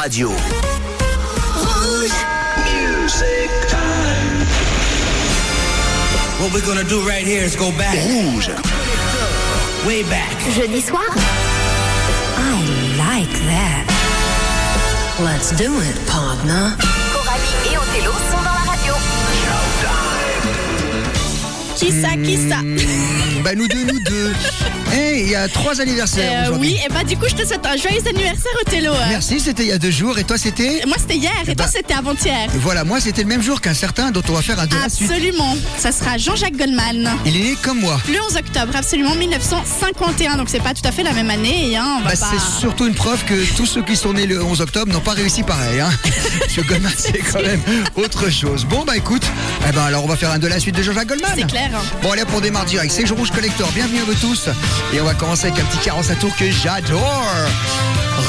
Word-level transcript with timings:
Radio. 0.00 0.28
Music 2.68 3.50
time. 3.68 4.46
What 6.40 6.52
we're 6.52 6.66
gonna 6.66 6.84
do 6.84 7.00
right 7.06 7.24
here 7.24 7.42
is 7.42 7.54
go 7.54 7.70
back. 7.78 7.94
Rouge. 8.08 8.48
Way 9.86 10.02
back. 10.04 10.32
Jeudi 10.54 10.80
soir? 10.80 11.04
I 12.36 12.60
like 12.98 13.34
that. 13.50 13.84
Let's 15.20 15.50
do 15.52 15.70
it, 15.80 15.96
partner. 16.08 16.76
Coralie 17.12 17.72
et 17.72 17.78
Othello 17.78 18.12
sont 18.30 18.42
dans 18.42 18.56
la 18.60 18.64
radio. 18.72 18.94
Qui 21.76 21.92
ça, 21.92 22.16
qui 22.16 22.36
ça 22.48 22.60
Bah 23.44 23.54
nous 23.54 23.68
deux, 23.68 23.84
nous 23.84 24.00
deux. 24.00 24.32
Eh, 24.96 25.22
il 25.22 25.28
y 25.28 25.34
a 25.34 25.48
trois 25.48 25.80
anniversaires 25.80 26.30
Euh, 26.32 26.42
aujourd'hui. 26.44 26.74
Oui, 26.74 26.80
et 26.84 26.92
bah 26.92 27.02
du 27.04 27.16
coup, 27.16 27.26
je 27.28 27.34
te 27.34 27.44
souhaite 27.46 27.66
un 27.66 27.76
joyeux 27.76 28.00
anniversaire, 28.08 28.52
Othello. 28.66 28.92
Merci, 29.08 29.40
c'était 29.40 29.64
il 29.64 29.68
y 29.68 29.72
a 29.72 29.78
deux 29.78 29.90
jours. 29.90 30.18
Et 30.18 30.24
toi, 30.24 30.38
c'était 30.38 30.82
Moi, 30.86 30.96
c'était 30.98 31.16
hier, 31.16 31.32
et 31.42 31.54
toi, 31.56 31.66
bah- 31.66 31.70
c'était 31.74 31.94
avant-hier. 31.94 32.48
Voilà, 32.60 32.84
moi, 32.84 33.00
c'était 33.00 33.22
le 33.22 33.28
même 33.28 33.42
jour 33.42 33.60
qu'un 33.60 33.74
certain 33.74 34.10
dont 34.12 34.22
on 34.28 34.32
va 34.32 34.42
faire 34.42 34.60
un 34.60 34.66
de 34.66 34.74
la 34.76 34.88
suite. 34.88 35.10
Absolument. 35.10 35.56
Ça 35.78 35.90
sera 35.90 36.16
Jean-Jacques 36.16 36.56
Goldman. 36.56 37.10
Il 37.26 37.36
est 37.36 37.40
né 37.40 37.56
comme 37.62 37.80
moi. 37.80 38.00
Le 38.08 38.20
11 38.30 38.36
octobre, 38.36 38.72
absolument 38.76 39.14
1951. 39.16 40.36
Donc, 40.36 40.48
c'est 40.48 40.62
pas 40.62 40.74
tout 40.74 40.86
à 40.86 40.92
fait 40.92 41.02
la 41.02 41.12
même 41.12 41.30
année. 41.30 41.76
Hein, 41.76 42.00
Bah, 42.04 42.10
pas- 42.10 42.16
C'est 42.30 42.60
surtout 42.60 42.86
une 42.86 42.94
preuve 42.94 43.24
que 43.24 43.34
tous 43.56 43.66
ceux 43.66 43.82
qui 43.82 43.96
sont 43.96 44.12
nés 44.12 44.26
le 44.26 44.42
11 44.42 44.60
octobre 44.60 44.92
n'ont 44.92 45.00
pas 45.00 45.12
réussi 45.12 45.42
pareil. 45.42 45.80
Hein. 45.80 45.90
Que 46.54 46.60
Goldman, 46.60 46.92
c'est 46.96 47.18
quand 47.18 47.42
même 47.42 47.60
autre 47.96 48.30
chose. 48.30 48.64
Bon, 48.64 48.84
bah 48.84 48.96
écoute, 48.96 49.24
eh 49.68 49.72
ben, 49.72 49.82
alors 49.82 50.04
on 50.04 50.06
va 50.06 50.14
faire 50.16 50.30
un 50.30 50.38
de 50.38 50.46
la 50.46 50.60
suite 50.60 50.76
de 50.76 50.82
Jean-Jacques 50.84 51.08
Goldman. 51.08 51.32
C'est 51.36 51.46
clair. 51.48 51.68
Bon, 52.00 52.12
allez, 52.12 52.22
on 52.32 52.40
démarre 52.40 52.64
direct. 52.64 52.92
C'est 52.94 53.04
Jour 53.06 53.18
Rouge 53.18 53.32
Collector. 53.32 53.68
Bienvenue 53.72 53.98
à 54.00 54.04
vous 54.04 54.14
tous. 54.14 54.48
Et 54.92 55.00
on 55.00 55.04
va 55.04 55.14
commencer 55.14 55.46
avec 55.48 55.58
un 55.60 55.64
petit 55.66 55.78
45 55.78 56.18
tours 56.18 56.36
que 56.36 56.50
j'adore. 56.50 57.26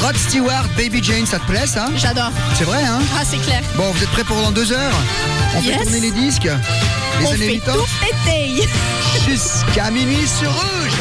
Rod 0.02 0.18
Stewart, 0.18 0.66
Baby 0.76 1.04
Jane, 1.04 1.26
ça 1.26 1.38
te 1.40 1.46
plaît 1.46 1.68
ça? 1.68 1.88
J'adore. 1.96 2.32
C'est 2.56 2.64
vrai, 2.64 2.84
hein? 2.84 3.00
Ah, 3.18 3.24
c'est 3.24 3.38
clair. 3.38 3.62
Bon, 3.76 3.92
vous 3.92 4.04
êtes 4.04 4.10
prêts 4.10 4.24
pour 4.24 4.42
dans 4.42 4.52
deux 4.52 4.72
heures? 4.72 4.94
On 5.56 5.62
fait 5.62 5.68
Yes. 5.70 5.84
tourner 5.84 6.00
les 6.00 6.12
disques 6.12 6.44
Les 7.20 7.26
on 7.28 7.32
années 7.32 7.48
fait 7.48 7.58
80 7.60 7.74
tout 7.74 7.90
péter. 8.26 8.68
jusqu'à 9.30 9.92
minuit 9.92 10.28
sur 10.28 10.52
Rouge. 10.52 11.00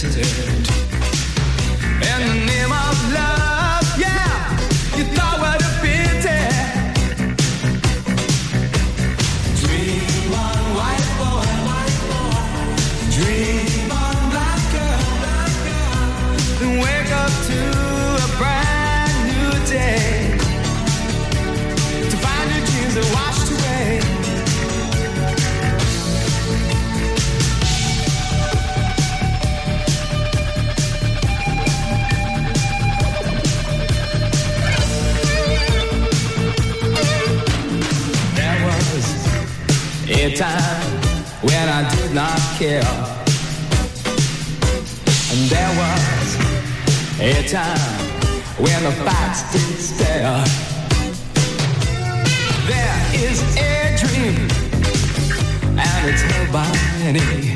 to 0.00 0.08
do. 0.08 0.29
here. 42.60 42.82
And 45.32 45.48
there 45.48 45.72
was 45.80 46.36
a 47.18 47.48
time 47.48 48.04
when 48.58 48.82
the 48.82 48.92
facts 49.02 49.50
didn't 49.50 49.78
stare. 49.78 50.44
There 52.68 53.00
is 53.14 53.40
a 53.56 53.96
dream, 53.96 54.36
and 55.78 56.10
it's 56.10 56.22
nobody. 56.36 57.49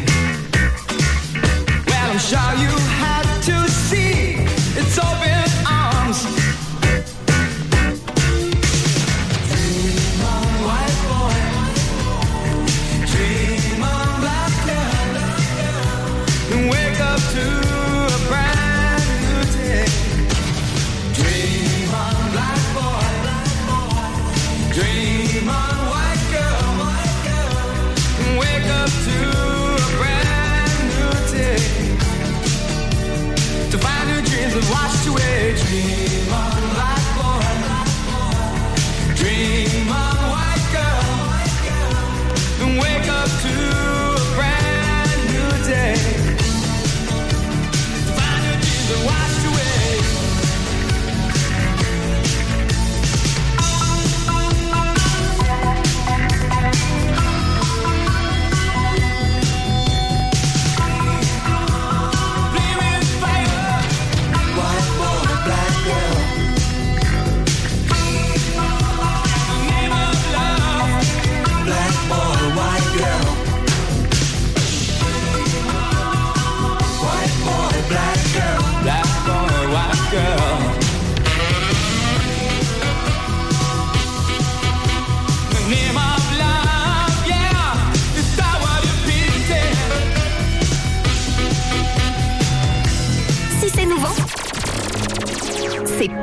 dreams 34.44 34.66
and 34.66 34.74
watched 34.74 35.06
you 35.06 35.18
age. 35.18 35.62
Dream 35.62 36.32
on 36.32 36.76
life. 36.76 36.93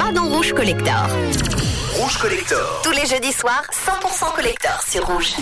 pas 0.01 0.19
Rouge 0.19 0.53
Collector. 0.53 1.07
Rouge 1.95 2.17
Collector. 2.17 2.81
Tous 2.83 2.91
les 2.91 3.05
jeudis 3.05 3.33
soirs, 3.33 3.63
100% 3.71 4.35
collector 4.35 4.81
sur 4.81 5.05
Rouge. 5.05 5.35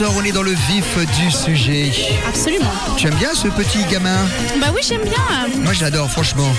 On 0.00 0.24
est 0.24 0.32
dans 0.32 0.42
le 0.42 0.50
vif 0.50 0.96
du 1.20 1.30
sujet. 1.30 1.92
Absolument. 2.28 2.72
Tu 2.96 3.06
aimes 3.06 3.14
bien 3.14 3.32
ce 3.32 3.46
petit 3.46 3.78
gamin 3.90 4.16
Bah 4.60 4.66
oui, 4.74 4.80
j'aime 4.86 5.02
bien. 5.04 5.60
Moi 5.62 5.72
j'adore 5.72 6.10
franchement. 6.10 6.50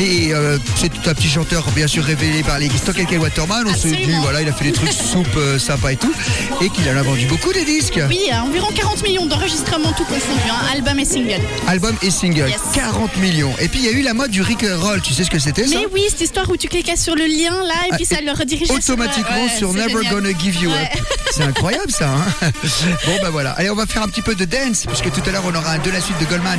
Et 0.00 0.32
euh, 0.34 0.58
c'est 0.76 0.88
tout 0.88 1.08
un 1.08 1.14
petit 1.14 1.28
chanteur 1.28 1.64
bien 1.70 1.86
sûr 1.86 2.02
révélé 2.02 2.42
par 2.42 2.58
les 2.58 2.68
Stock 2.68 2.96
K. 2.96 3.20
Waterman. 3.20 3.64
On 3.68 3.74
se 3.74 3.86
dit 3.88 4.10
voilà, 4.22 4.42
il 4.42 4.48
a 4.48 4.52
fait 4.52 4.64
des 4.64 4.72
trucs 4.72 4.92
soupe 5.12 5.28
euh, 5.36 5.58
sympa 5.58 5.92
et 5.92 5.96
tout. 5.96 6.12
Et 6.60 6.68
qu'il 6.68 6.88
en 6.88 6.96
a 6.96 7.02
vendu 7.02 7.26
beaucoup 7.26 7.52
des 7.52 7.64
disques. 7.64 8.00
Oui, 8.08 8.28
à 8.32 8.42
environ 8.42 8.68
40 8.74 9.02
millions 9.04 9.26
d'enregistrements 9.26 9.92
tout 9.92 10.04
confondu, 10.04 10.40
hein, 10.50 10.66
album 10.74 10.98
et 10.98 11.04
single. 11.04 11.40
Album 11.68 11.94
et 12.02 12.10
single. 12.10 12.48
Yes. 12.48 12.58
40 12.74 13.16
millions. 13.18 13.54
Et 13.60 13.68
puis 13.68 13.80
il 13.80 13.84
y 13.86 13.88
a 13.88 13.92
eu 13.92 14.02
la 14.02 14.14
mode 14.14 14.30
du 14.32 14.42
Rick 14.42 14.64
and 14.64 14.80
Roll. 14.80 15.00
Tu 15.00 15.14
sais 15.14 15.22
ce 15.24 15.30
que 15.30 15.38
c'était 15.38 15.66
ça 15.66 15.76
Mais 15.78 15.86
oui, 15.92 16.02
cette 16.08 16.22
histoire 16.22 16.50
où 16.50 16.56
tu 16.56 16.66
cliquais 16.66 16.96
sur 16.96 17.14
le 17.14 17.24
lien 17.26 17.62
là 17.62 17.74
et 17.88 17.94
puis 17.94 18.06
Ah, 18.10 18.14
ça 18.16 18.20
le 18.20 18.32
redirigeait 18.32 18.72
automatiquement 18.72 19.48
sur, 19.56 19.70
ouais, 19.70 19.76
Never 19.86 20.02
génial. 20.02 20.12
Gonna 20.14 20.30
Give 20.38 20.56
You 20.62 20.70
Ouais. 20.70 20.90
Up. 20.94 21.06
C'est 21.32 21.44
incroyable 21.44 21.90
ça. 21.92 22.08
hein 22.10 22.50
bon 23.06 23.18
bah 23.22 23.30
voilà. 23.30 23.52
Allez, 23.52 23.70
on 23.70 23.74
va 23.74 23.86
faire 23.86 24.02
un 24.02 24.08
petit 24.08 24.22
peu 24.22 24.34
de 24.34 24.44
dance 24.44 24.86
puisque 24.86 25.10
tout 25.10 25.22
à 25.26 25.32
l'heure 25.32 25.44
on 25.46 25.54
aura 25.54 25.72
un 25.72 25.78
de 25.78 25.90
la 25.90 26.00
suite 26.00 26.18
de 26.18 26.24
Goldman. 26.26 26.58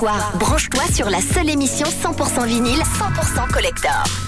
Branche-toi 0.00 0.84
sur 0.94 1.10
la 1.10 1.20
seule 1.20 1.50
émission 1.50 1.86
100% 1.86 2.46
vinyle, 2.46 2.80
100% 2.80 3.52
collector. 3.52 4.27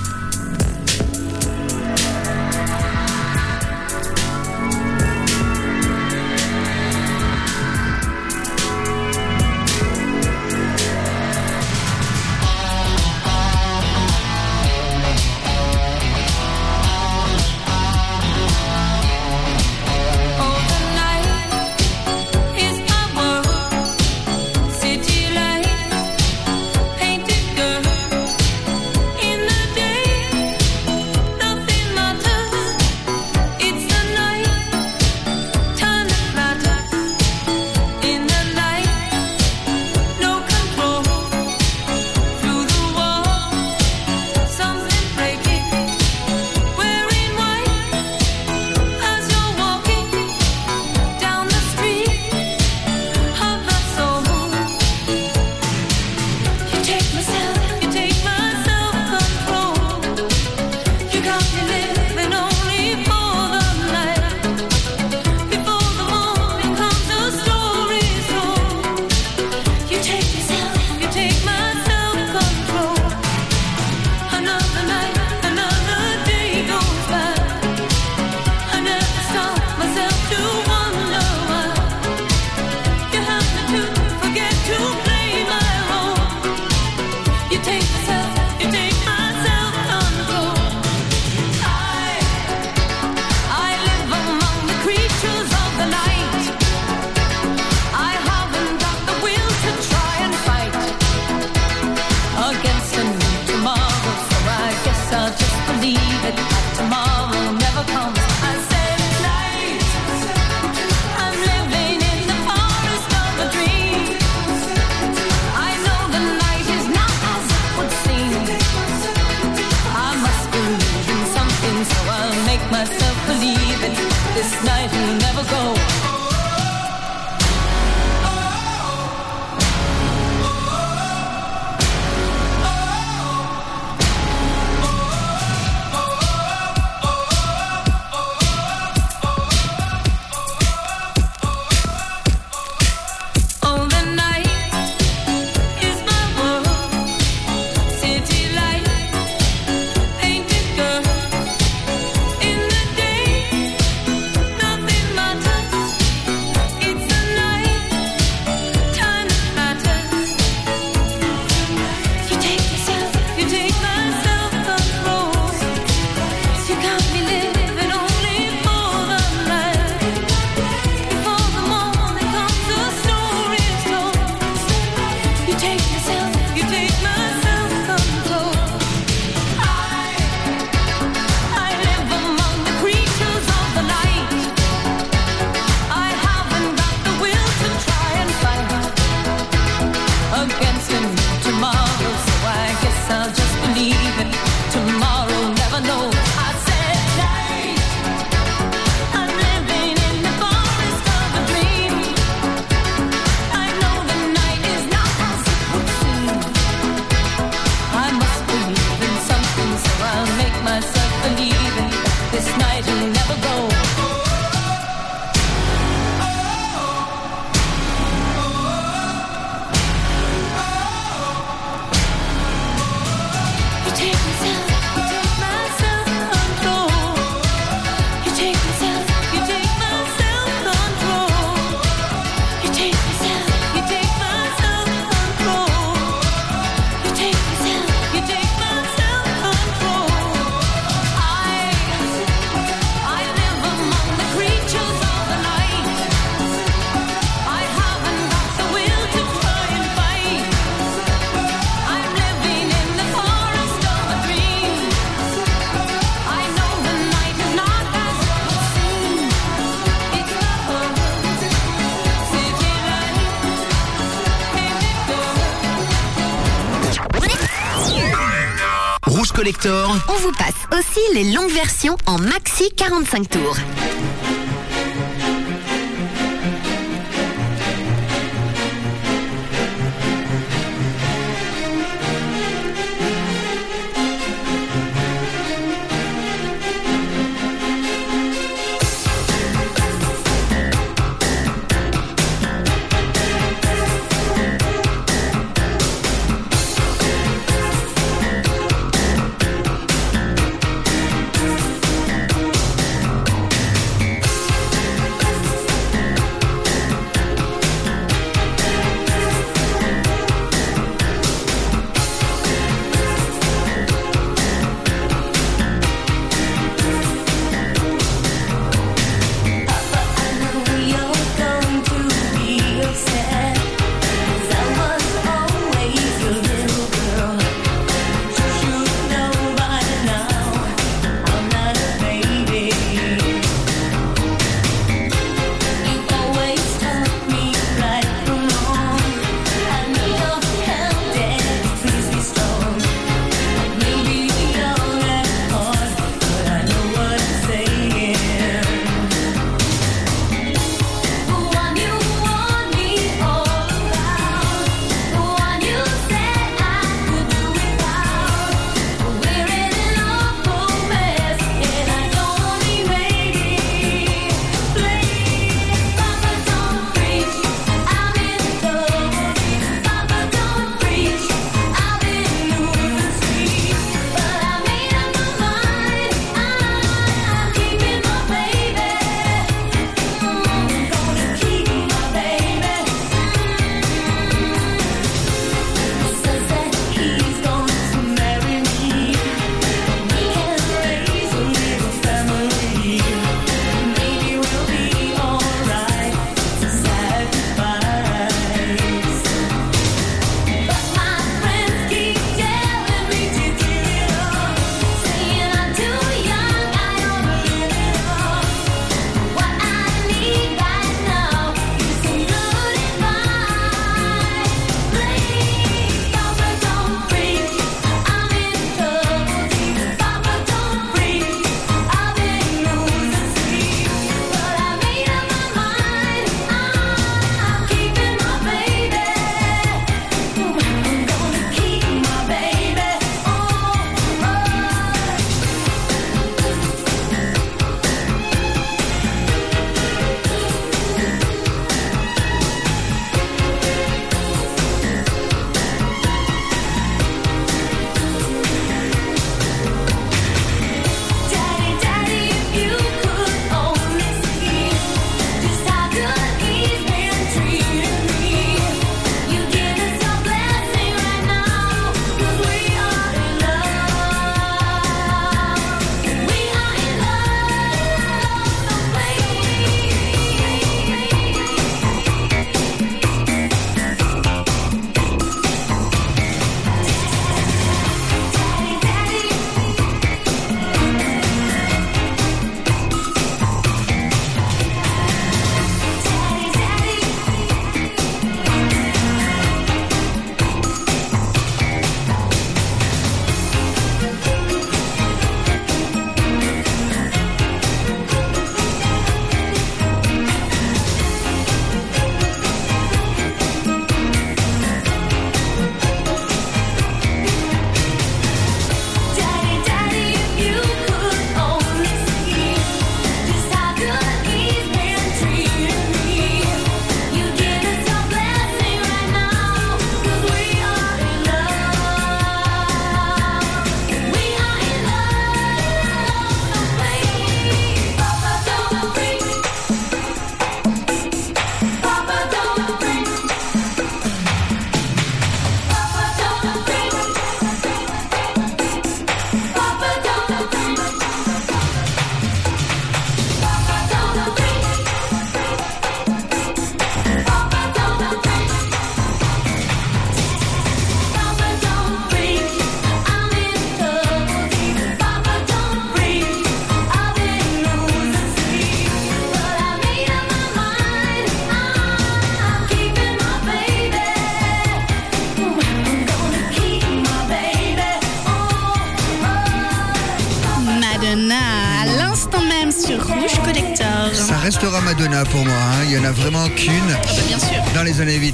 45 272.81 273.29
tours. 273.29 273.90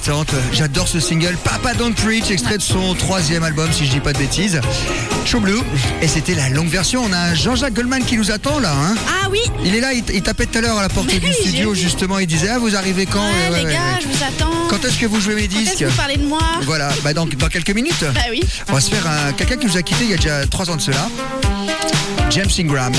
Les 0.06 0.12
années 0.12 0.24
80. 0.24 0.38
J'adore 0.52 0.88
ce 0.88 1.00
single 1.00 1.36
Papa 1.44 1.74
Don't 1.74 1.94
Preach, 1.94 2.30
extrait 2.30 2.58
de 2.58 2.62
son 2.62 2.94
troisième 2.94 3.42
album, 3.42 3.68
si 3.72 3.86
je 3.86 3.90
dis 3.92 4.00
pas 4.00 4.12
de 4.12 4.18
bêtises. 4.18 4.60
True 5.26 5.40
Blue. 5.40 5.58
Et 6.02 6.08
c'était 6.08 6.34
la 6.34 6.48
longue 6.50 6.68
version. 6.68 7.02
On 7.04 7.12
a 7.12 7.34
Jean-Jacques 7.34 7.74
Goldman 7.74 8.04
qui 8.04 8.16
nous 8.16 8.30
attend 8.30 8.58
là. 8.60 8.72
hein. 8.72 8.94
Ah 9.08 9.28
oui. 9.30 9.40
Il 9.64 9.74
est 9.74 9.80
là, 9.80 9.92
il, 9.92 10.04
il 10.14 10.22
tapait 10.22 10.46
tout 10.46 10.58
à 10.58 10.60
l'heure 10.60 10.78
à 10.78 10.82
la 10.82 10.88
porte 10.88 11.08
Oui, 11.12 11.18
du 11.18 11.32
studio, 11.32 11.74
justement. 11.74 12.18
Il 12.18 12.26
disait 12.26 12.48
Ah, 12.48 12.58
vous 12.58 12.76
arrivez 12.76 13.06
quand? 13.06 13.20
Ouais, 13.26 13.58
les 13.58 13.64
ouais, 13.64 13.72
gars, 13.72 13.98
je 14.00 14.06
vous 14.06 14.22
attends. 14.24 14.52
Quand 14.68 14.84
est-ce 14.84 14.98
que 14.98 15.06
vous 15.06 15.20
jouez 15.20 15.34
mes 15.34 15.48
Quand 15.48 15.58
est-ce 15.58 15.70
disques? 15.70 15.78
que 15.80 15.84
vous 15.86 15.96
parlez 15.96 16.16
de 16.16 16.26
moi? 16.26 16.40
Voilà, 16.62 16.88
bah 17.02 17.12
dans, 17.12 17.26
dans 17.26 17.48
quelques 17.48 17.74
minutes. 17.74 18.04
Bah 18.14 18.20
oui. 18.30 18.42
On 18.68 18.72
va 18.74 18.80
se 18.80 18.90
faire 18.90 19.06
un, 19.06 19.32
quelqu'un 19.32 19.56
qui 19.56 19.66
nous 19.66 19.76
a 19.76 19.82
quitté 19.82 20.04
il 20.04 20.10
y 20.10 20.14
a 20.14 20.16
déjà 20.16 20.46
trois 20.46 20.70
ans 20.70 20.76
de 20.76 20.80
cela. 20.82 21.08
James 22.30 22.50
Ingram. 22.58 22.92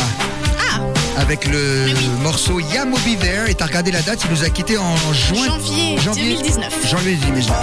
Avec 1.18 1.46
le 1.48 1.86
oui. 1.86 2.10
morceau 2.22 2.60
Ya 2.60 2.86
Mo 2.86 2.96
Be 2.98 3.18
There. 3.20 3.50
Et 3.50 3.56
t'as 3.56 3.66
regardé 3.66 3.92
la 3.92 4.02
date, 4.02 4.20
il 4.26 4.32
nous 4.32 4.44
a 4.44 4.50
quitté 4.50 4.78
en 4.78 4.96
juin. 5.14 5.46
Janvier 5.48 5.98
2019. 6.06 6.88
Janvier 6.90 7.16
2019. 7.16 7.56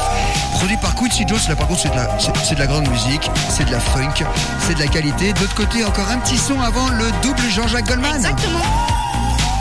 Produit 0.59 0.77
par 0.79 0.95
Quincy 0.95 1.25
Jones, 1.27 1.39
là 1.49 1.57
par 1.57 1.67
contre 1.69 1.81
c'est 1.83 1.91
de, 1.91 1.97
la, 1.97 2.09
c'est, 2.19 2.33
c'est 2.45 2.55
de 2.55 2.61
la 2.61 2.67
grande 2.67 2.89
musique, 2.89 3.31
c'est 3.49 3.65
de 3.65 3.71
la 3.71 3.81
funk, 3.81 4.25
c'est 4.61 4.75
de 4.75 4.81
la 4.81 4.87
qualité. 4.87 5.33
D'autre 5.35 5.55
côté, 5.55 5.85
encore 5.85 6.09
un 6.11 6.19
petit 6.19 6.39
son 6.39 6.61
avant 6.61 6.89
le 6.89 7.05
double 7.23 7.43
Jean-Jacques 7.51 7.87
Goldman. 7.87 8.15
exactement. 8.17 8.61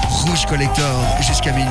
Rouge 0.09 0.45
Collector 0.47 1.05
jusqu'à 1.21 1.51
minuit. 1.51 1.69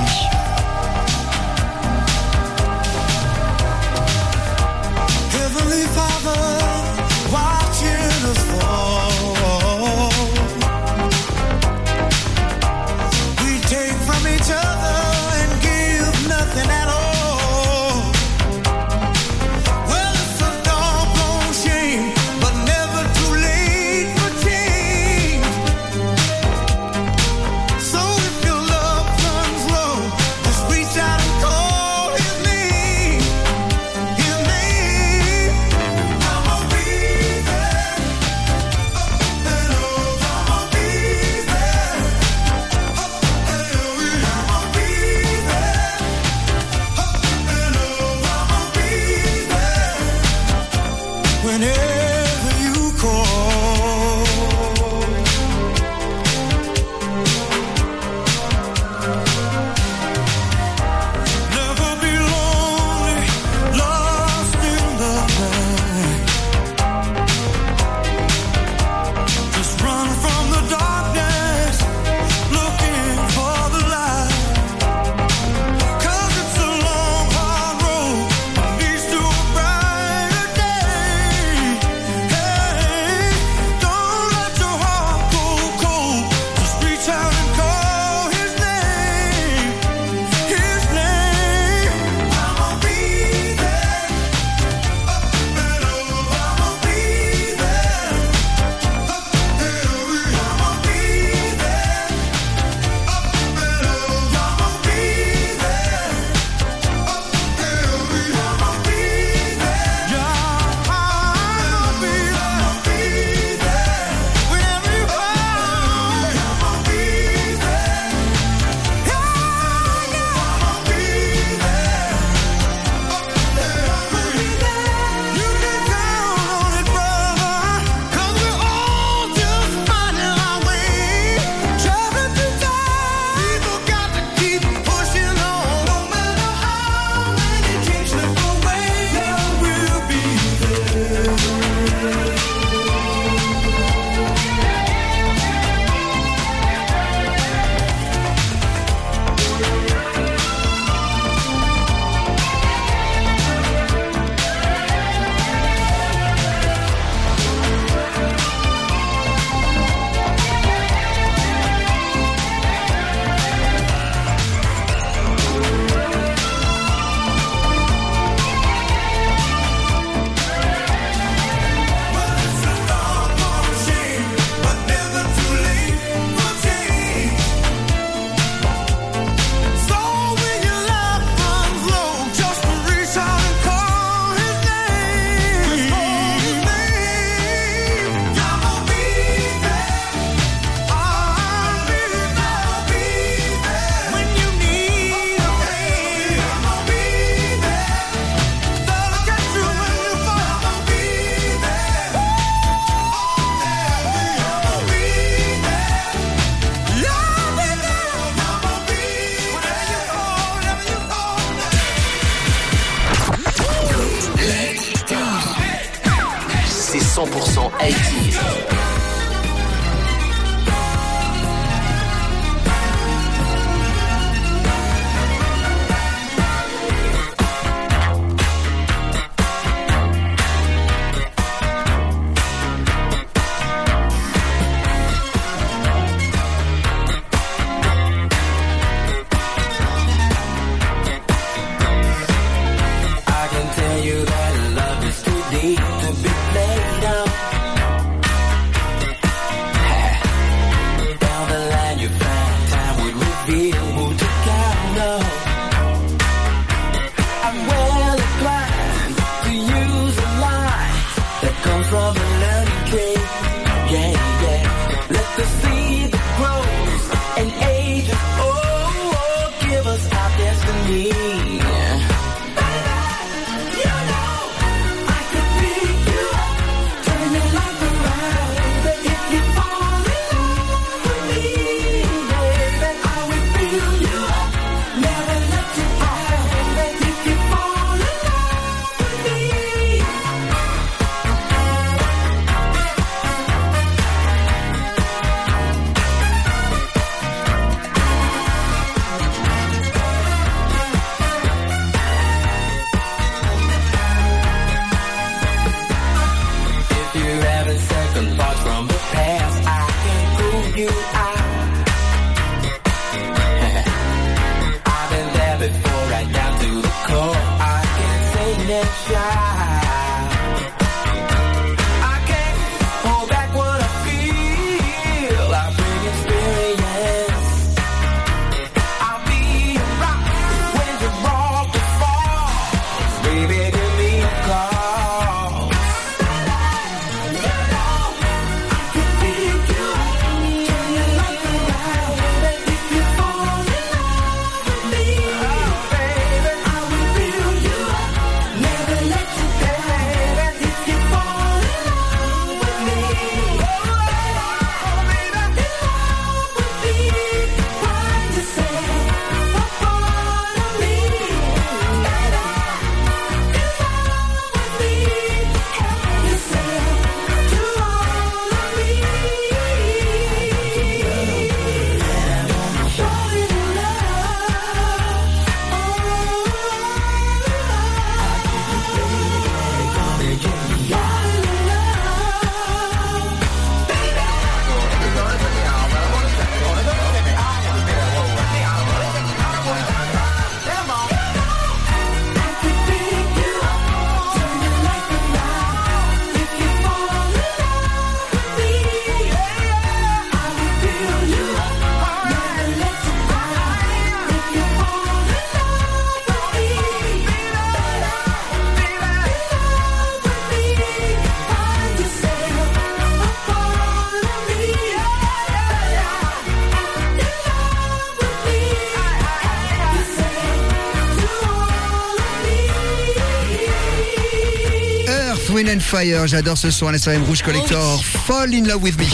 Fire, 425.93 426.27
j'adore 426.27 426.57
ce 426.57 426.71
son 426.71 426.87
à 426.89 426.93
l'SRM 426.93 427.23
Rouge 427.25 427.43
Collector. 427.43 428.03
Fall 428.27 428.55
in 428.55 428.65
love 428.67 428.83
with 428.83 428.97
me. 428.99 429.05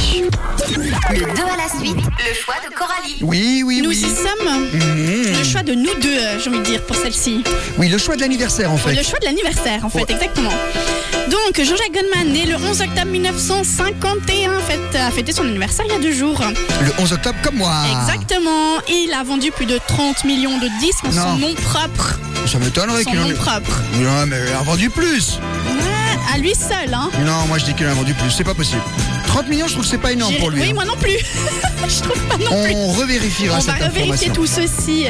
Le 1.10 1.18
2 1.20 1.24
à 1.24 1.56
la 1.56 1.68
suite, 1.68 1.96
le 1.96 2.34
choix 2.34 2.54
de 2.68 2.72
Coralie. 2.72 3.16
Oui, 3.20 3.64
oui, 3.66 3.80
Nous 3.82 3.88
oui. 3.90 3.96
y 3.96 4.02
sommes. 4.02 4.68
Mhm. 4.72 5.38
Le 5.38 5.44
choix 5.44 5.62
de 5.64 5.74
nous 5.74 5.92
deux, 6.00 6.08
euh, 6.16 6.38
j'ai 6.38 6.50
envie 6.50 6.60
de 6.60 6.64
dire, 6.64 6.80
pour 6.86 6.94
celle-ci. 6.94 7.42
Oui, 7.78 7.88
le 7.88 7.98
choix 7.98 8.14
de 8.14 8.20
l'anniversaire 8.20 8.70
en 8.70 8.76
fait. 8.76 8.94
Le 8.94 9.02
choix 9.02 9.18
de 9.18 9.24
l'anniversaire, 9.24 9.84
en 9.84 9.88
fait, 9.88 9.98
Ouais. 9.98 10.04
exactement. 10.12 10.52
Donc, 11.28 11.56
Jean-Jacques 11.56 11.92
Goldman, 11.92 12.32
né 12.32 12.46
le 12.46 12.54
11 12.56 12.80
octobre 12.80 13.06
1951, 13.10 14.60
fête, 14.60 14.80
a 15.00 15.10
fêté 15.10 15.32
son 15.32 15.42
anniversaire 15.42 15.84
il 15.88 15.92
y 15.92 15.96
a 15.96 15.98
deux 15.98 16.12
jours. 16.12 16.40
Le 16.80 16.92
11 17.02 17.12
octobre 17.12 17.38
comme 17.42 17.56
moi. 17.56 17.74
Exactement. 18.02 18.78
Il 18.88 19.12
a 19.18 19.24
vendu 19.24 19.50
plus 19.50 19.66
de 19.66 19.78
30 19.88 20.24
millions 20.24 20.58
de 20.58 20.68
disques 20.80 21.04
en 21.06 21.10
son 21.12 21.38
nom 21.38 21.54
propre. 21.54 22.18
Ça 22.46 22.58
m'étonnerait 22.58 23.02
Son 23.02 23.10
qu'il 23.10 23.18
en 23.18 23.24
nom 23.24 23.30
ait. 23.30 23.34
propre. 23.34 23.82
Non, 24.00 24.26
mais 24.26 24.38
il 24.48 24.54
a 24.54 24.62
vendu 24.62 24.88
plus. 24.88 25.38
À 26.32 26.38
lui 26.38 26.54
seul, 26.54 26.92
hein. 26.92 27.10
Non, 27.24 27.46
moi 27.48 27.58
je 27.58 27.64
dis 27.64 27.74
qu'il 27.74 27.86
en 27.86 27.90
a 27.90 27.94
vendu 27.94 28.14
plus, 28.14 28.30
c'est 28.30 28.44
pas 28.44 28.54
possible. 28.54 28.82
30 29.26 29.48
millions, 29.48 29.66
je 29.66 29.72
trouve 29.72 29.84
que 29.84 29.90
c'est 29.90 29.98
pas 29.98 30.12
énorme 30.12 30.34
pour 30.36 30.50
lui. 30.50 30.60
Oui, 30.60 30.68
hein. 30.70 30.74
moi 30.74 30.84
non 30.84 30.96
plus. 30.96 31.18
Je 31.88 32.02
trouve 32.02 32.20
pas 32.24 32.36
non 32.36 32.62
plus. 32.64 32.72
On 32.74 32.92
revérifiera 32.92 33.56
On 33.56 33.60
va 33.60 33.72
cette 33.74 33.82
revérifier 33.82 34.28
information. 34.30 34.32
tout 34.34 34.46
ceci. 34.46 35.06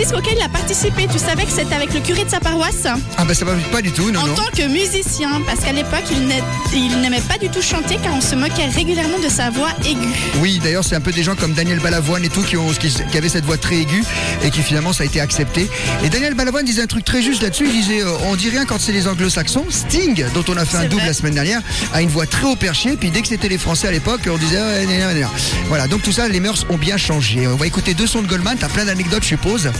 Disque 0.00 0.14
auquel 0.16 0.32
il 0.38 0.42
a 0.42 0.48
participé, 0.48 1.06
tu 1.12 1.18
savais 1.18 1.44
que 1.44 1.50
c'était 1.52 1.74
avec 1.74 1.92
le 1.92 2.00
curé 2.00 2.24
de 2.24 2.30
sa 2.30 2.40
paroisse 2.40 2.86
Ah 3.18 3.24
bah 3.26 3.34
ça 3.34 3.44
va 3.44 3.52
pas 3.70 3.82
du 3.82 3.92
tout, 3.92 4.10
non, 4.10 4.20
En 4.20 4.26
non. 4.28 4.34
tant 4.34 4.46
que 4.56 4.66
musicien, 4.66 5.42
parce 5.46 5.60
qu'à 5.60 5.72
l'époque, 5.72 6.04
il 6.10 6.26
n'a- 6.26 6.34
il 6.72 7.00
n'aimait 7.02 7.20
pas 7.20 7.36
du 7.36 7.50
tout 7.50 7.60
chanter 7.60 7.98
car 8.02 8.14
on 8.14 8.20
se 8.22 8.34
moquait 8.34 8.64
régulièrement 8.74 9.18
de 9.18 9.28
sa 9.28 9.50
voix 9.50 9.68
aiguë. 9.84 10.08
Oui, 10.40 10.58
d'ailleurs, 10.64 10.84
c'est 10.84 10.94
un 10.96 11.02
peu 11.02 11.12
des 11.12 11.22
gens 11.22 11.34
comme 11.36 11.52
Daniel 11.52 11.80
Balavoine 11.80 12.24
et 12.24 12.30
tout 12.30 12.40
qui, 12.42 12.56
ont, 12.56 12.68
qui, 12.70 12.88
qui 12.88 13.18
avaient 13.18 13.28
cette 13.28 13.44
voix 13.44 13.58
très 13.58 13.76
aiguë 13.76 14.02
et 14.42 14.50
qui 14.50 14.62
finalement 14.62 14.94
ça 14.94 15.02
a 15.02 15.06
été 15.06 15.20
accepté. 15.20 15.68
Et 16.02 16.08
Daniel 16.08 16.32
Balavoine 16.32 16.64
disait 16.64 16.82
un 16.82 16.86
truc 16.86 17.04
très 17.04 17.20
juste 17.20 17.42
là-dessus. 17.42 17.66
Il 17.66 17.72
disait 17.72 18.00
euh, 18.00 18.10
On 18.30 18.36
dit 18.36 18.48
rien 18.48 18.64
quand 18.64 18.80
c'est 18.80 18.92
les 18.92 19.06
anglo-saxons. 19.06 19.66
Sting, 19.68 20.24
dont 20.32 20.44
on 20.48 20.56
a 20.56 20.64
fait 20.64 20.78
un 20.78 20.84
double 20.84 20.96
vrai. 21.02 21.08
la 21.08 21.12
semaine 21.12 21.34
dernière, 21.34 21.60
a 21.92 22.00
une 22.00 22.08
voix 22.08 22.24
très 22.26 22.46
haut 22.46 22.56
perché. 22.56 22.96
Puis 22.96 23.10
dès 23.10 23.20
que 23.20 23.28
c'était 23.28 23.50
les 23.50 23.58
Français 23.58 23.88
à 23.88 23.90
l'époque, 23.92 24.22
on 24.32 24.38
disait 24.38 24.56
gna. 24.86 25.28
Voilà, 25.68 25.88
donc 25.88 26.00
tout 26.02 26.12
ça, 26.12 26.26
les 26.26 26.40
mœurs 26.40 26.64
ont 26.70 26.78
bien 26.78 26.96
changé. 26.96 27.46
On 27.46 27.56
va 27.56 27.66
écouter 27.66 27.92
deux 27.92 28.06
sons 28.06 28.22
de 28.22 28.26
Goldman. 28.28 28.56
T'as 28.58 28.68
plein 28.68 28.86
d'anecdotes, 28.86 29.22
je 29.24 29.28
suppose. 29.28 29.70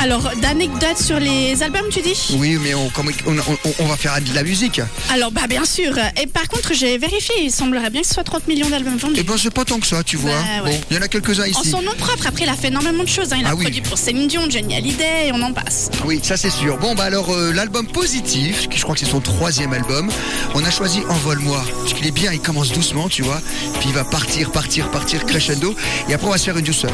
Alors, 0.00 0.30
d'anecdotes 0.40 0.96
sur 0.98 1.18
les 1.18 1.60
albums, 1.62 1.86
tu 1.90 2.00
dis? 2.00 2.16
Oui, 2.38 2.56
mais 2.62 2.72
on, 2.74 2.88
comme- 2.90 3.10
on, 3.26 3.32
on- 3.36 3.72
on 3.80 3.86
va 3.86 3.96
faire 3.96 4.16
de 4.20 4.32
la 4.34 4.44
musique. 4.44 4.80
Alors, 5.12 5.32
bah 5.32 5.48
bien 5.48 5.64
sûr. 5.64 5.92
Et 6.22 6.26
par 6.28 6.46
contre, 6.48 6.72
j'ai 6.72 6.98
vérifié, 6.98 7.34
il 7.42 7.50
semblerait 7.50 7.90
bien 7.90 8.02
que 8.02 8.06
ce 8.06 8.14
soit 8.14 8.22
30 8.22 8.46
millions 8.46 8.68
d'albums 8.68 8.96
vendus. 8.96 9.18
Et 9.18 9.24
ben, 9.24 9.34
c'est 9.36 9.50
pas 9.52 9.64
tant 9.64 9.80
que 9.80 9.86
ça, 9.88 10.04
tu 10.04 10.16
vois. 10.16 10.30
Bah, 10.30 10.64
ouais. 10.64 10.70
Bon, 10.70 10.80
il 10.90 10.96
y 10.96 10.98
en 11.00 11.02
a 11.02 11.08
quelques-uns 11.08 11.42
En 11.42 11.46
ici. 11.46 11.70
son 11.70 11.82
nom 11.82 11.92
propre, 11.98 12.26
après, 12.28 12.44
il 12.44 12.48
a 12.48 12.54
fait 12.54 12.68
énormément 12.68 13.02
de 13.02 13.08
choses. 13.08 13.32
hein. 13.32 13.38
Il 13.40 13.46
a 13.46 13.50
Ah 13.50 13.54
oui. 13.56 13.64
produit 13.64 13.80
pour 13.80 13.98
Céline 13.98 14.28
Dion, 14.28 14.48
Johnny 14.48 14.76
Hallyday, 14.76 15.26
et 15.28 15.32
on 15.32 15.42
en 15.42 15.52
passe. 15.52 15.90
Oui, 16.04 16.20
ça 16.22 16.36
c'est 16.36 16.50
sûr. 16.50 16.78
Bon, 16.78 16.94
bah 16.94 17.04
alors 17.04 17.30
euh, 17.34 17.52
l'album 17.52 17.86
Positif, 17.88 18.68
qui 18.68 18.78
je 18.78 18.82
crois 18.84 18.94
que 18.94 19.00
c'est 19.00 19.10
son 19.10 19.20
troisième 19.20 19.72
album, 19.72 20.10
on 20.54 20.64
a 20.64 20.70
choisi 20.70 21.00
Envole-moi. 21.08 21.64
Parce 21.82 21.94
qu'il 21.94 22.06
est 22.06 22.12
bien, 22.12 22.32
il 22.32 22.40
commence 22.40 22.70
doucement, 22.70 23.08
tu 23.08 23.22
vois. 23.22 23.40
Puis 23.80 23.88
il 23.88 23.94
va 23.94 24.04
partir, 24.04 24.52
partir, 24.52 24.90
partir, 24.92 25.26
crescendo. 25.26 25.74
Et 26.08 26.14
après, 26.14 26.28
on 26.28 26.30
va 26.30 26.38
se 26.38 26.44
faire 26.44 26.56
une 26.56 26.64
douceur. 26.64 26.92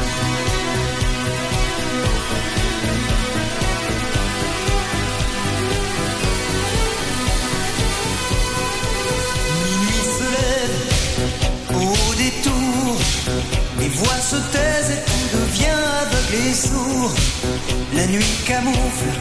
La 17.93 18.07
nuit 18.07 18.23
camoufle 18.45 19.19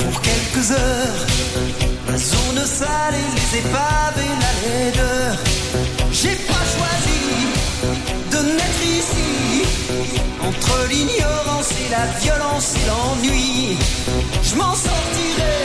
pour 0.00 0.20
quelques 0.20 0.72
heures 0.72 1.26
la 2.08 2.18
zone 2.18 2.66
sale 2.66 3.14
et 3.14 3.36
les 3.36 3.58
épaves 3.60 4.18
et 4.18 4.34
la 4.42 4.52
laideur. 4.68 5.36
J'ai 6.10 6.34
pas 6.34 6.64
choisi 6.74 7.22
de 8.32 8.38
naître 8.56 8.84
ici, 8.84 9.62
entre 10.42 10.88
l'ignorance 10.88 11.70
et 11.70 11.88
la 11.88 12.06
violence 12.18 12.74
et 12.74 12.86
l'ennui. 12.88 13.78
Je 14.42 14.56
m'en 14.56 14.74
sortirai, 14.74 15.60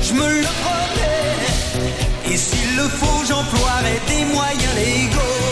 je 0.00 0.14
me 0.14 0.40
le 0.40 0.48
promets. 0.62 2.32
Et 2.32 2.38
s'il 2.38 2.76
le 2.76 2.88
faut, 2.88 3.22
j'emploierai 3.28 4.00
des 4.08 4.24
moyens 4.32 4.74
légaux. 4.76 5.49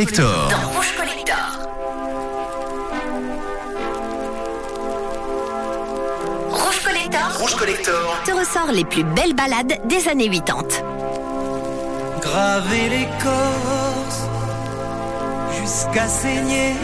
Collector. 0.00 0.48
dans 0.48 0.68
Rouge 0.70 0.94
Collector. 0.96 1.36
Rouge 6.48 6.82
Collector 6.82 7.38
Rouge 7.38 7.54
Collector. 7.54 8.22
te 8.24 8.32
ressort 8.32 8.72
les 8.72 8.84
plus 8.86 9.04
belles 9.04 9.34
balades 9.34 9.78
des 9.84 10.08
années 10.08 10.30
80. 10.30 10.62
graver 12.22 12.88
l'écorce 12.88 14.22
jusqu'à 15.60 16.08
saigner, 16.08 16.76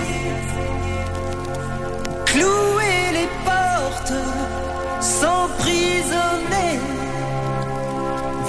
clouer 2.27 3.13
les 3.15 3.29
portes, 3.47 4.21
s'emprisonner, 5.01 6.81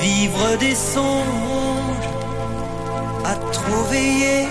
vivre 0.01 0.57
des 0.59 0.75
songes 0.75 1.87
à 3.27 3.35
trop 3.51 3.83
veiller, 3.91 4.47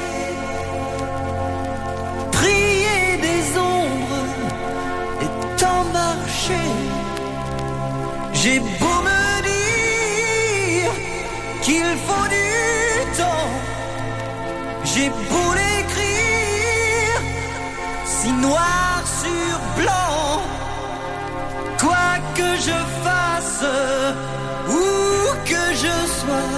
J'ai 8.48 8.60
beau 8.60 8.98
me 9.08 9.42
dire 9.50 10.92
qu'il 11.62 11.90
faut 12.06 12.28
du 12.36 12.48
temps, 13.18 13.50
j'ai 14.84 15.08
beau 15.30 15.48
l'écrire 15.60 17.18
si 18.04 18.30
noir 18.46 19.02
sur 19.22 19.54
blanc, 19.78 20.42
quoi 21.80 22.08
que 22.36 22.50
je 22.66 22.78
fasse, 23.04 23.64
où 24.68 24.84
que 25.50 25.64
je 25.82 25.96
sois, 26.18 26.54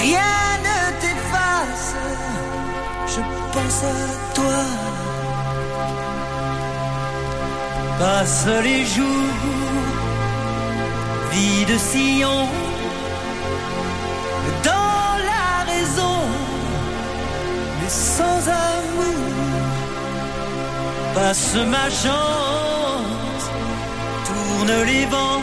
rien 0.00 0.40
ne 0.66 0.78
t'efface, 1.02 1.94
je 3.14 3.20
pense 3.52 3.80
à 3.84 4.00
toi. 4.34 4.62
Passe 8.00 8.46
les 8.64 8.84
jours, 8.84 9.41
de 11.64 11.78
sillon, 11.78 12.48
dans 14.64 15.16
la 15.30 15.72
raison, 15.72 16.18
mais 17.80 17.88
sans 17.88 18.48
amour. 18.48 19.22
Passe 21.14 21.54
ma 21.74 21.88
chance, 21.90 23.44
tourne 24.26 24.74
les 24.86 25.06
vents, 25.06 25.42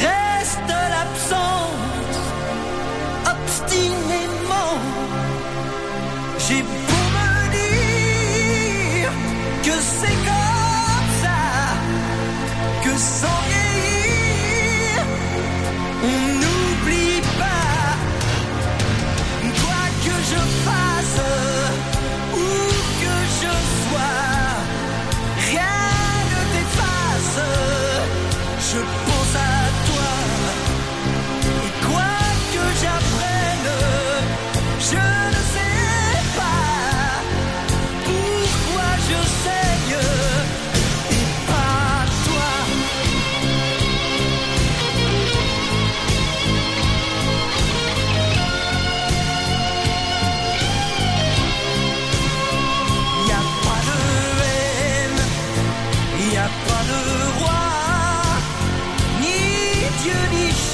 reste 0.00 0.74
l'absence, 0.94 2.20
obstinément. 3.34 4.78
J'ai 6.46 6.62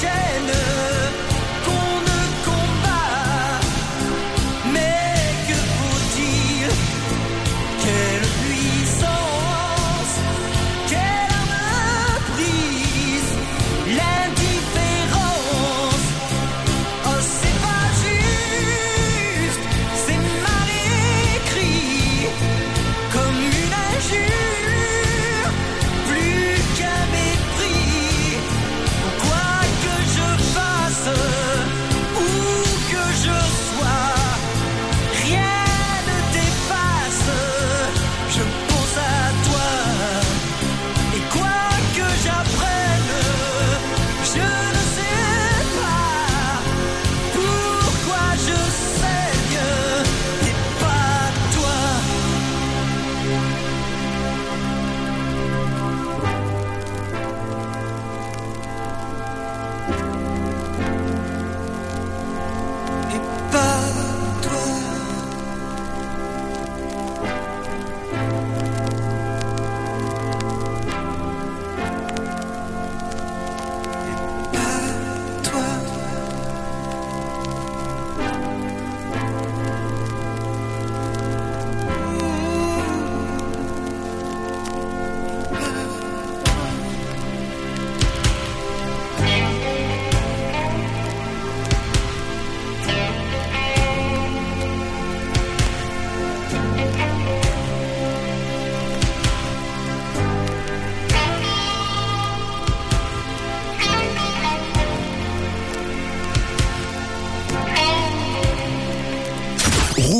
pretending 0.01 0.60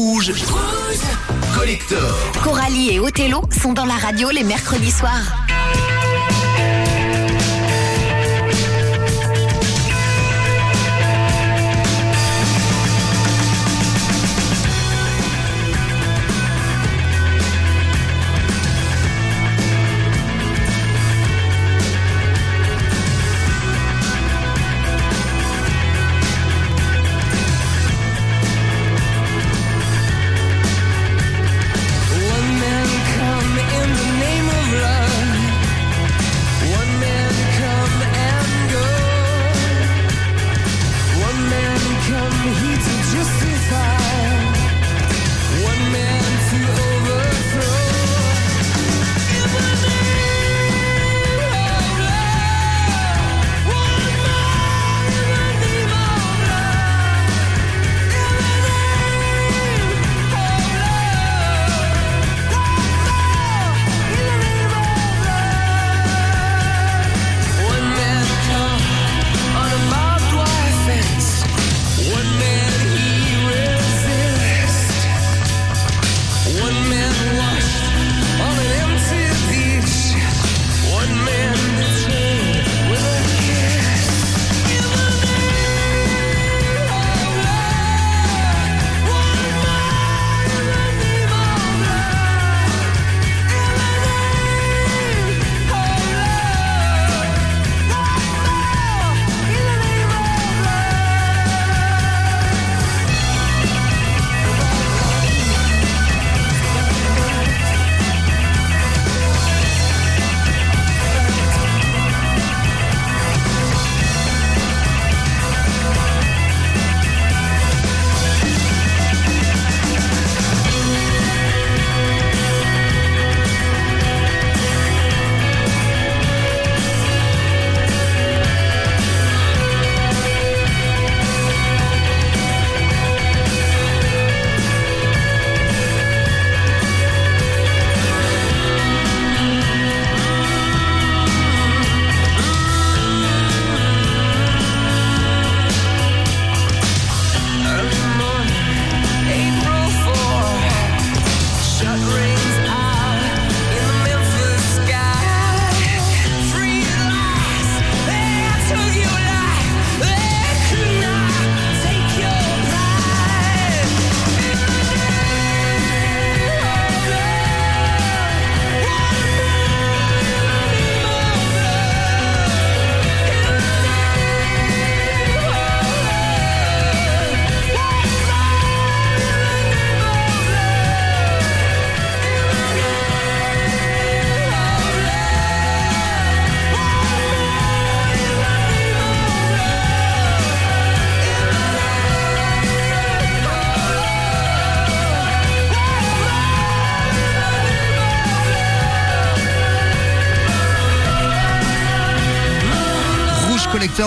Rouge. 0.01 0.33
Collector. 1.53 2.31
Coralie 2.43 2.95
et 2.95 2.99
Othello 2.99 3.43
sont 3.61 3.71
dans 3.71 3.85
la 3.85 3.93
radio 3.93 4.31
les 4.31 4.43
mercredis 4.43 4.89
soirs. 4.89 5.50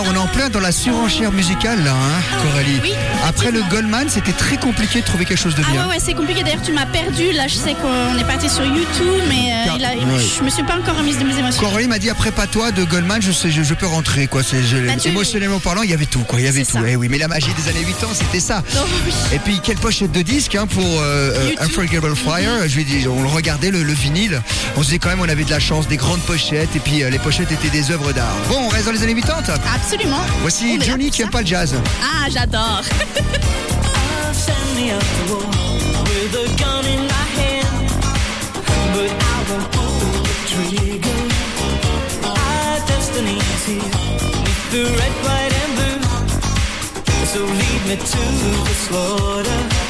on 0.01 0.13
est 0.13 0.17
en 0.17 0.27
plein 0.27 0.49
dans 0.49 0.59
la 0.59 0.71
surenchère 0.71 1.31
musicale 1.31 1.83
là, 1.83 1.93
hein, 1.93 2.21
ah 2.33 2.41
Coralie. 2.41 2.79
Oui, 2.81 2.93
Après 3.27 3.51
le 3.51 3.61
Goldman, 3.69 4.07
c'était 4.09 4.31
très 4.31 4.57
compliqué 4.57 5.01
de 5.01 5.05
trouver 5.05 5.25
quelque 5.25 5.39
chose 5.39 5.55
de 5.55 5.63
ah 5.67 5.71
bien. 5.71 5.81
Ah 5.85 5.89
ouais, 5.89 5.97
c'est 5.99 6.13
compliqué. 6.13 6.43
D'ailleurs, 6.43 6.61
tu 6.61 6.73
m'as 6.73 6.85
perdu. 6.85 7.31
Là, 7.31 7.47
je 7.47 7.55
sais 7.55 7.73
qu'on 7.73 8.17
est 8.17 8.23
parti 8.23 8.49
sur 8.49 8.65
YouTube, 8.65 9.23
mais 9.29 9.53
euh, 9.53 9.77
Car... 9.77 9.77
je 9.77 10.43
me 10.43 10.49
suis 10.49 10.63
pas 10.63 10.77
encore 10.77 10.97
remise 10.97 11.17
de 11.19 11.23
mes 11.23 11.37
émotions. 11.37 11.61
Coralie 11.61 11.87
m'a 11.87 11.99
dit 11.99 12.09
après 12.09 12.31
pas 12.31 12.47
toi 12.47 12.71
de 12.71 12.83
Goldman, 12.83 13.21
je 13.21 13.31
sais, 13.31 13.51
je, 13.51 13.73
peux 13.73 13.87
rentrer 13.87 14.27
quoi. 14.27 14.41
Je... 14.41 15.07
Émotionnellement 15.07 15.59
parlant, 15.59 15.83
il 15.83 15.89
y 15.89 15.93
avait 15.93 16.05
tout 16.05 16.23
quoi. 16.23 16.39
Il 16.39 16.45
y 16.45 16.49
avait 16.49 16.63
tout. 16.63 16.77
Eh 16.87 16.95
oui, 16.95 17.07
mais 17.09 17.17
la 17.17 17.27
magie 17.27 17.53
des 17.53 17.69
années 17.69 17.85
80, 17.85 18.13
c'était 18.13 18.39
ça. 18.39 18.63
Oh 18.75 18.79
et 19.33 19.39
puis 19.39 19.59
quelle 19.63 19.77
pochette 19.77 20.11
de 20.11 20.21
disque 20.21 20.55
hein, 20.55 20.67
pour 20.67 20.83
euh, 20.83 21.31
euh 21.35 21.51
Unforgettable 21.59 22.15
Fire. 22.15 22.49
Mm-hmm. 22.49 22.69
Je 22.69 22.75
lui 22.75 22.85
dis, 22.85 23.07
on 23.07 23.21
le 23.21 23.29
regardait 23.29 23.71
le, 23.71 23.83
le, 23.83 23.93
vinyle. 23.93 24.41
On 24.75 24.81
se 24.81 24.87
disait 24.87 24.99
quand 24.99 25.09
même, 25.09 25.21
on 25.21 25.29
avait 25.29 25.43
de 25.43 25.51
la 25.51 25.59
chance, 25.59 25.87
des 25.87 25.97
grandes 25.97 26.21
pochettes, 26.21 26.75
et 26.75 26.79
puis 26.79 27.03
euh, 27.03 27.09
les 27.09 27.19
pochettes 27.19 27.51
étaient 27.51 27.69
des 27.69 27.91
œuvres 27.91 28.11
d'art. 28.13 28.35
Bon, 28.49 28.57
on 28.65 28.67
reste 28.67 28.85
dans 28.85 28.91
les 28.91 29.03
années 29.03 29.15
80. 29.15 29.55
Voici 30.41 30.79
Johnny 30.81 31.09
qui 31.09 31.21
aime 31.21 31.29
pas 31.29 31.41
le 31.41 31.47
jazz. 31.47 31.75
Ah, 32.01 32.29
j'adore. 32.29 32.81
So 47.35 47.43
lead 47.43 47.87
me 47.87 47.95
to 47.97 48.21
the 48.63 48.73
slaughter. 48.87 49.85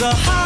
the 0.00 0.08
high 0.08 0.39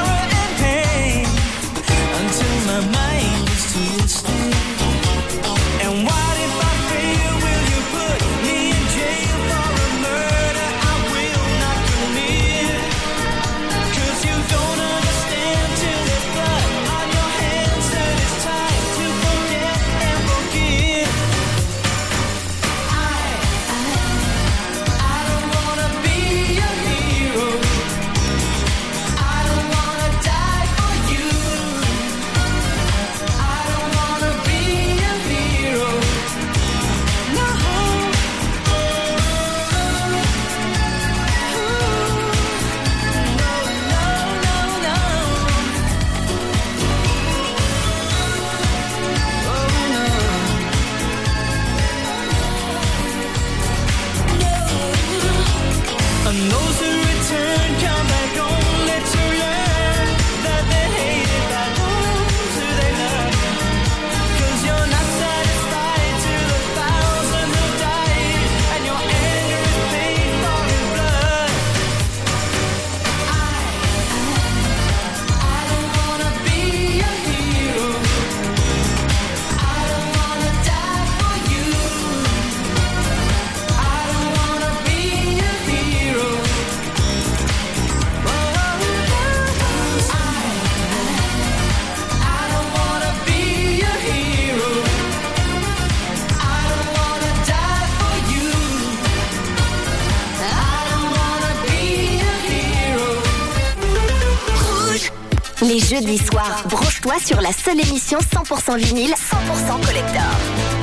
sur 107.19 107.41
la 107.41 107.53
seule 107.53 107.81
émission 107.81 108.19
100% 108.19 108.77
vinyle, 108.77 109.15
100% 109.15 109.87
collector. 109.87 110.75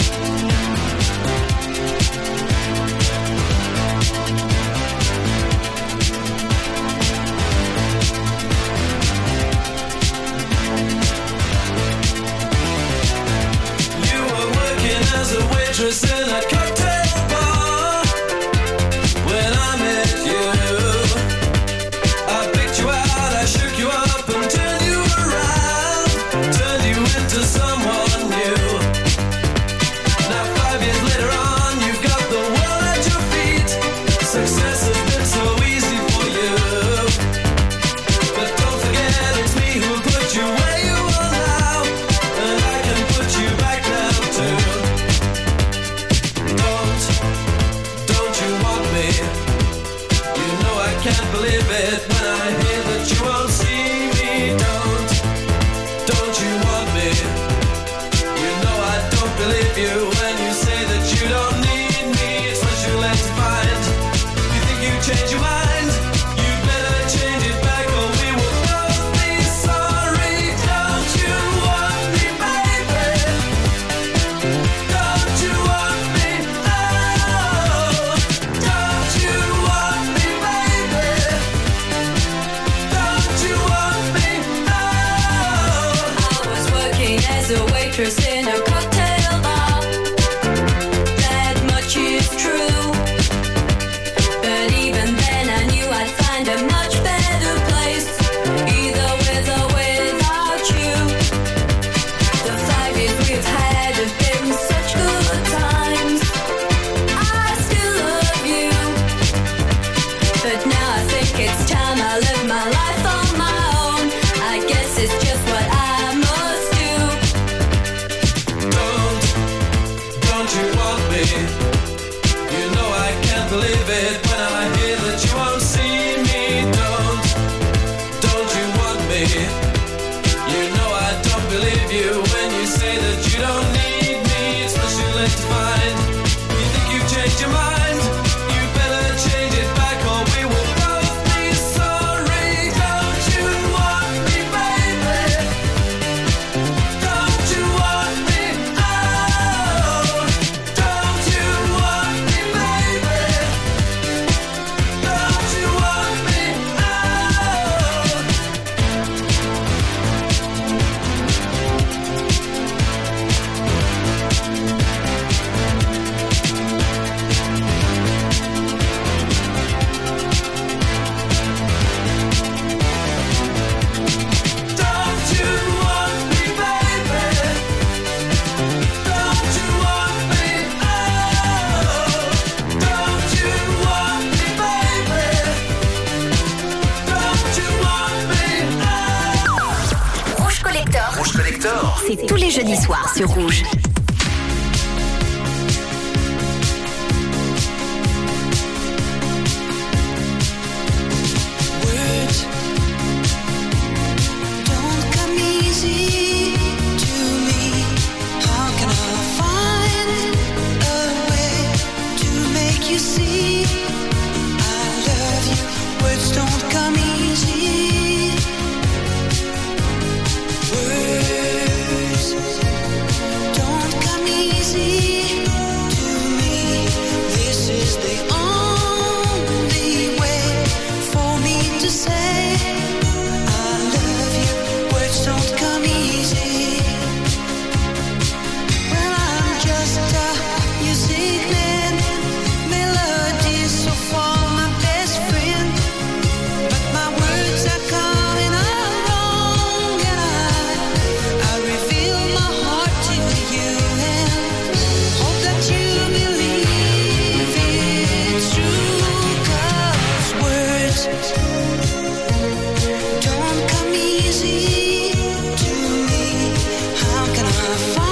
far 267.62 268.11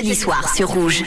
jeudis 0.00 0.14
soirs 0.14 0.54
sur 0.54 0.68
Rouge. 0.70 1.04